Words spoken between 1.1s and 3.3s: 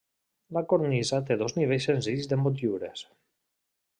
té dos nivells senzills de motllures.